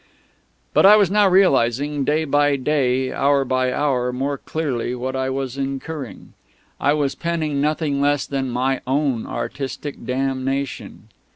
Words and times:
But 0.73 0.83
I 0.83 0.95
was 0.95 1.11
now 1.11 1.29
realising, 1.29 2.03
day 2.03 2.25
by 2.25 2.55
day, 2.55 3.13
hour 3.13 3.45
by 3.45 3.71
hour 3.71 4.11
more 4.11 4.39
clearly, 4.39 4.95
what 4.95 5.15
I 5.15 5.29
was 5.29 5.59
incurring. 5.59 6.33
I 6.79 6.93
was 6.93 7.13
penning 7.13 7.61
nothing 7.61 8.01
less 8.01 8.25
than 8.25 8.49
my 8.49 8.81
own 8.87 9.27
artistic 9.27 10.03
damnation. 10.03 11.09